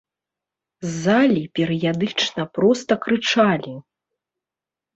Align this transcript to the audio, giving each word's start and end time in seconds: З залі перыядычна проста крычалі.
З 0.87 0.93
залі 1.05 1.43
перыядычна 1.59 2.47
проста 2.57 2.93
крычалі. 3.07 3.79